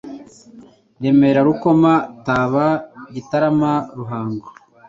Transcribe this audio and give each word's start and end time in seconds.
Remera 1.01 1.41
Rukoma 1.47 1.93
Taba 2.25 2.67
Gitarama 3.13 3.71
Ruhango 3.97 4.47